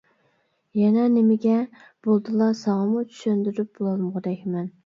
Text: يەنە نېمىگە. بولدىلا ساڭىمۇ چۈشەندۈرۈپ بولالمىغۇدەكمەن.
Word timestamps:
يەنە 0.83 1.03
نېمىگە. 1.17 1.59
بولدىلا 2.09 2.49
ساڭىمۇ 2.63 3.05
چۈشەندۈرۈپ 3.13 3.71
بولالمىغۇدەكمەن. 3.79 4.69